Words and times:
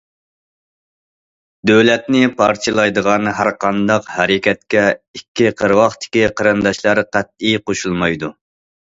دۆلەتنى 1.71 2.21
پارچىلايدىغان 2.39 3.29
ھەر 3.41 3.51
قانداق 3.67 4.11
ھەرىكەتكە 4.15 4.85
ئىككى 5.21 5.55
قىرغاقتىكى 5.63 6.29
قېرىنداشلار 6.41 7.07
قەتئىي 7.17 7.65
قوشۇلمايدۇ. 7.71 8.37